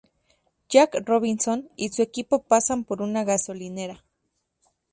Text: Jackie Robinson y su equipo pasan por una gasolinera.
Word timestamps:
Jackie 0.67 1.03
Robinson 1.05 1.69
y 1.75 1.89
su 1.89 2.01
equipo 2.01 2.41
pasan 2.41 2.85
por 2.85 3.03
una 3.03 3.23
gasolinera. 3.23 4.03